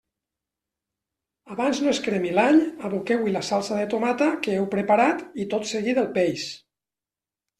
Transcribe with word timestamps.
Abans 1.55 1.81
no 1.83 1.89
es 1.91 1.99
cremi 2.05 2.31
l'all, 2.37 2.57
aboqueu-hi 2.89 3.35
la 3.35 3.43
salsa 3.51 3.77
de 3.81 3.85
tomata 3.91 4.31
que 4.47 4.55
heu 4.55 4.67
preparat 4.71 5.23
i 5.43 5.45
tot 5.55 5.71
seguit 5.73 6.01
el 6.05 6.11
peix. 6.19 6.47